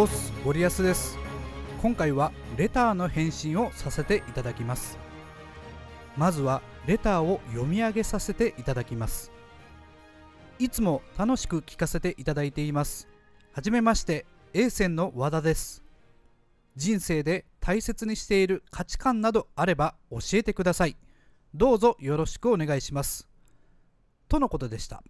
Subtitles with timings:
[0.00, 1.18] オスゴリアスです。
[1.82, 4.96] 今回はレターの返信をさせていただきます。
[6.16, 9.32] まずはレターを読み上げさせていただきます。
[10.60, 13.08] いつも楽しく聞かせていただいています。
[13.50, 15.82] はじめまして A 線の和田です。
[16.76, 20.96] 人生で大切にしている価値観などあれば教えてください。
[21.54, 23.28] どうぞよろしくお願いします。
[24.28, 25.02] とのことでした。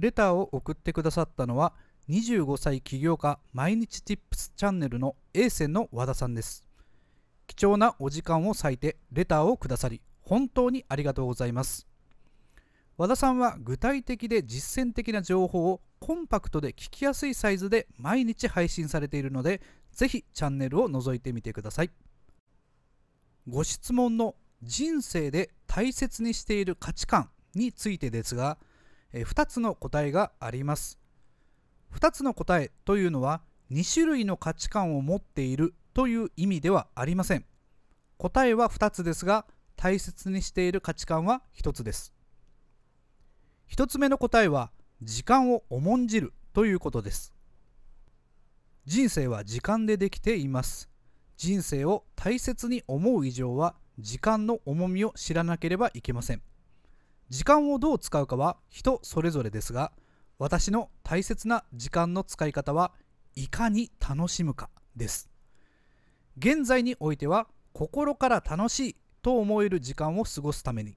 [0.00, 1.74] レターを送ってくださったのは
[2.08, 6.64] 25歳起業家毎日 Tips チャンネルの A 線の和田さんです。
[7.46, 11.86] 貴重なお時間を割いてレターをくださり本当にありがとうございます。
[12.96, 19.60] 和田さんは具体的で実践的な情報をコンパクトで聞きやすいサイズで毎日配信されているので
[19.92, 21.90] ぜひチャンネルを覗いてみてください。
[23.46, 28.56] ご質問の人生で大切にしている価値観についてですが
[29.12, 30.98] 2つの答えがあります。
[31.94, 37.44] 2つの答えというのは2種類の価値観を持っているという意味ではありません。
[38.16, 42.12] 答えは2つですが大切にしている価値観は1つです。
[43.70, 44.70] 1つ目の答えは
[45.02, 47.32] 時間を重んじるということです。
[48.86, 50.88] 人生は時間でできています。
[51.36, 56.42] 人生を大切に思う以上は時間の重みを知らなければいけません。
[57.28, 59.92] 時間をどう使うかは人それぞれですが
[60.38, 62.92] 私の大切な時間の使い方は
[63.34, 65.28] いかに楽しむかです。
[66.38, 70.96] 現在においては心から楽しいと思える時間を過ごすために。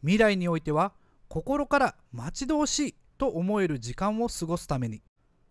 [0.00, 0.94] 未来においては
[1.28, 5.02] 心から待ち遠しいと思える時間を過ごすために。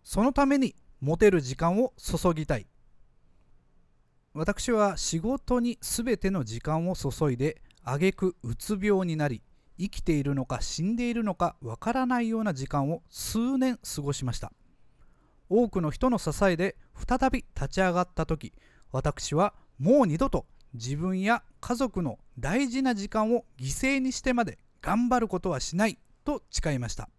[0.03, 2.65] そのために持てる時間を注ぎたい。
[4.33, 9.43] 私は仕事に全ての時間を注いで挙句うつ病になり
[9.77, 14.51] 生きているのか死んでいるのかわからないような時間を数年過ごしました。
[15.49, 18.53] 多くの人の支えで再び立ち上がった時
[18.91, 27.09] 私はもう二度と自分や家族の大事な時間を犠牲にしてまで頑張ることはしないと誓いました。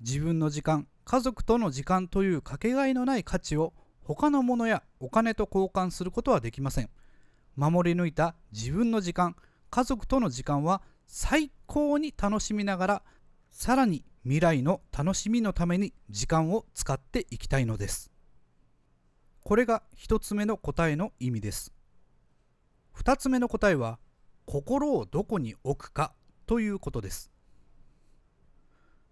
[0.00, 6.90] 自分の時間家族との時間というかけがえのない価値を他のものやお金と交換することはできません。
[7.56, 9.36] 守り抜いた自分の時間
[9.70, 13.02] 家族との時間は最高に楽しみながら
[13.50, 18.10] さらに未来の楽しみのために時間を使っていきたいのです。
[19.42, 21.72] これが1つ目の答えの意味です。
[22.96, 23.98] 2つ目の答えは
[24.44, 26.12] 心をどこに置くか
[26.46, 27.30] ということです。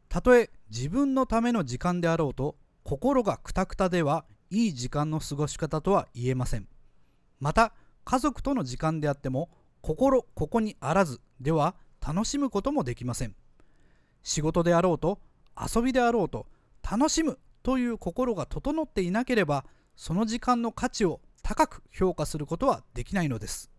[0.09, 6.67] たとえ自分のための時間であろうと心がくたくたではいい時間の過ごし方とは言えません。
[7.41, 7.73] また
[8.05, 9.51] 家族との時間であっても
[9.89, 11.75] 心ここにあらずでは
[12.07, 13.35] 楽しむこともできません。
[14.23, 15.19] 仕事であろうと
[15.59, 16.47] 遊びであろうと
[16.83, 19.65] 楽しむという心が整っていなければ
[19.97, 23.71] その時間の価値を高く評価することはできないのです。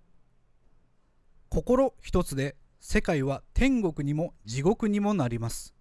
[1.47, 5.75] 心一つで世界は天国にも地獄にもなります。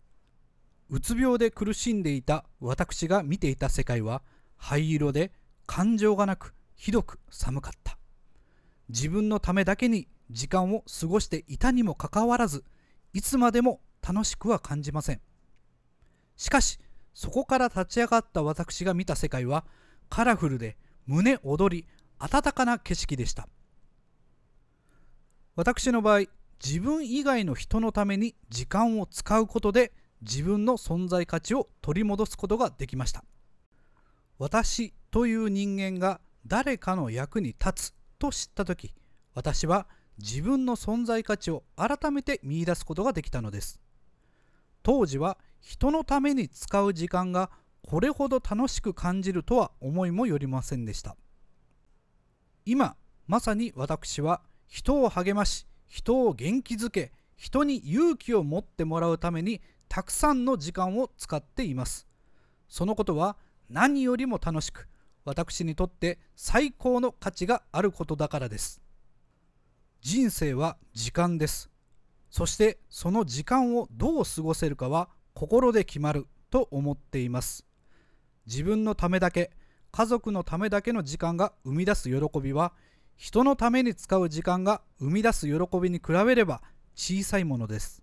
[0.90, 4.20] うつ病で苦しんでいた私が見ていた世界は
[4.58, 5.32] 灰色で
[5.64, 7.96] 感情がなくひどく寒かった。
[8.90, 12.64] 自分のためだけに時間を過ごしていたにもかかわらず
[13.12, 15.20] いつまでも楽しくは感じません。
[16.36, 16.78] しかし
[17.14, 19.64] そこから立ち上がった私が見た世界は
[20.08, 21.86] カラフルで胸躍り
[22.18, 23.48] 温かな景色でした。
[25.56, 26.26] 私の場合
[26.64, 33.24] 自分以外の人のために時間を使うことで自分の存在価値を取り戻すことができました。
[34.38, 38.94] 私という人間が誰かの役に立つと知った時
[39.34, 39.86] 私は
[40.18, 43.80] 自分の存在価値を改めて見いだすことができたのです。
[44.82, 47.50] 当時は人のために使う時間が
[47.86, 51.16] これほど楽しく感じるとは思いもよりませんでした。
[52.64, 52.96] 今
[53.26, 62.06] まさに私は人を励まし人を元気づけ人に勇気を持ってもらうためにたくさんの時間を使っています。
[62.68, 63.36] そのことは
[63.70, 64.88] 何よりも楽しく
[65.24, 68.82] 私にとって最高の価値があることだからです。
[70.00, 71.70] 人生は時間です。
[72.30, 77.66] そしてその時間をどう過ごせるかは心で決まると思っています。
[78.46, 79.50] 自分のためだけ
[79.90, 82.72] 家族のためだけの時間が生み出す喜びは
[83.16, 86.62] 人のために使う時間が生み出す喜びに比べれば
[86.94, 88.02] 小さいものです。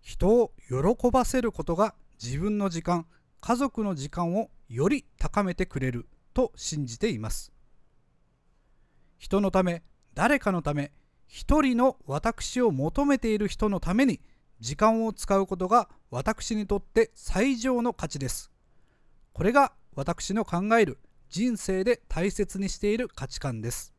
[0.00, 3.06] 人を喜ばせることが自分の時間
[3.40, 7.52] 家族の時間をより高めてくれると信じています。
[9.18, 9.82] 人のため
[10.16, 10.92] 誰かのため
[11.26, 14.18] 一人の私を求めている人のために
[14.60, 18.50] 時間を使うことが私にとって最上の価値です。
[19.34, 20.98] これが私の考える
[21.28, 23.92] 人生で大切にしている価値観です。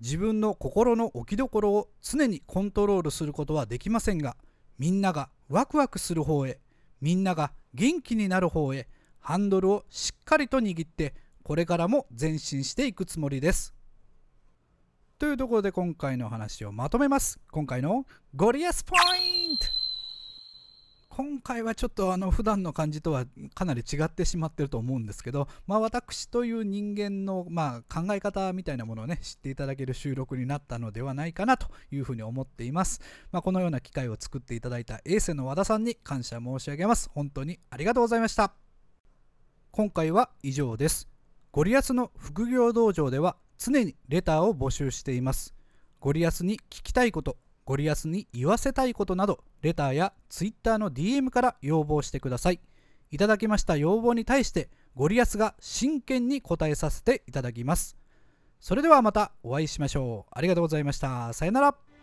[0.00, 4.36] 自分の心の置きどころを常にコントロールすることはできませんが
[4.80, 6.58] みんながワクワクする方へ
[7.00, 8.88] みんなが元気になる方へ
[9.20, 11.14] ハンドルをしっかりと握って
[11.44, 13.76] これからも前進していくつもりです。
[15.18, 17.40] というところで今回の話をまとめます。
[17.50, 18.04] 今回の
[18.34, 19.66] ゴリアスポイント。
[21.08, 23.24] 今回はちょっとあの普段の感じとは
[23.54, 33.00] かなり違ってしまってると思うんですけど、まあ、私という人間のま考え方みたいなものをね知っていただける収録になったのではないかなというふうに思っています、
[33.32, 37.08] まあ、このような機会を作っていただいたエーセの和田さんに感謝申し上げます。
[37.14, 38.52] 本当にありがとうございました。
[39.70, 41.08] 今回は以上です。
[41.52, 45.54] ゴリアスの副業道場では常にレターを募集しています。
[46.00, 52.60] ゴリアスに聞きたいことゴリアスに言わせたいことなどレターや Twitter の DM から要望してください。
[53.10, 57.96] いただきました要望に対してゴリアスが真剣に答えさせていただきます。
[58.60, 60.32] それではまたお会いしましょう。
[60.32, 61.32] ありがとうございました。
[61.32, 61.95] さよなら。